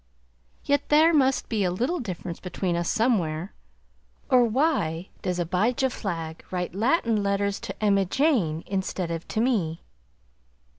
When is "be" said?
1.47-1.63